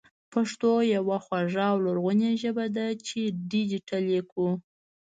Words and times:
پښتو 0.31 0.71
يوه 0.95 1.17
خواږه 1.23 1.65
او 1.71 1.77
لرغونې 1.85 2.31
ژبه 2.41 2.65
ده 2.75 2.85
چې 3.07 3.19
ډېجېټل 3.51 4.03
يې 4.15 4.21
کړو 4.31 4.51